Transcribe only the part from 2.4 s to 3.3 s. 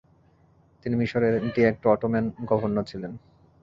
Governor ছিলেন।